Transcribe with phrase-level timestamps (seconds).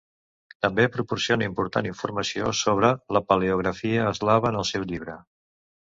[0.65, 5.25] També proporciona important informació sobre la paleografia eslava en el seu llibre.